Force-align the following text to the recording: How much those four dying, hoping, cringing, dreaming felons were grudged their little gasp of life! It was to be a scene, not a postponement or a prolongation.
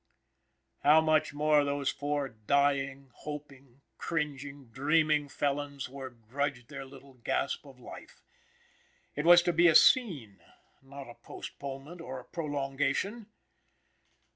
How 0.79 0.99
much 0.99 1.29
those 1.31 1.91
four 1.91 2.27
dying, 2.27 3.11
hoping, 3.17 3.81
cringing, 3.99 4.69
dreaming 4.69 5.29
felons 5.29 5.87
were 5.89 6.09
grudged 6.09 6.69
their 6.69 6.85
little 6.85 7.13
gasp 7.13 7.67
of 7.67 7.79
life! 7.79 8.23
It 9.15 9.25
was 9.25 9.43
to 9.43 9.53
be 9.53 9.67
a 9.67 9.75
scene, 9.75 10.41
not 10.81 11.07
a 11.07 11.13
postponement 11.21 12.01
or 12.01 12.19
a 12.19 12.25
prolongation. 12.25 13.27